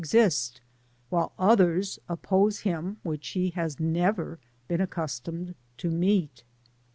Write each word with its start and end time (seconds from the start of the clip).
285 0.03 0.61
while 1.09 1.31
others 1.37 1.99
oppose 2.09 2.61
him 2.61 2.97
which 3.03 3.27
he 3.33 3.51
has 3.51 3.79
never 3.79 4.39
been 4.67 4.81
accustomed 4.81 5.53
to 5.77 5.91
meet. 5.91 6.43